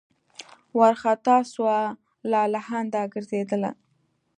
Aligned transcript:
وارخطا 0.79 1.37
سوه 1.53 1.77
لالهانده 2.31 3.01
ګرځېدله 3.13 3.71